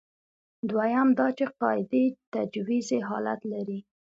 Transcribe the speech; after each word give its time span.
دویم 0.69 1.09
دا 1.19 1.27
چې 1.37 1.45
قاعدې 1.59 2.03
تجویزي 2.33 2.99
حالت 3.09 3.41
لري. 3.53 3.79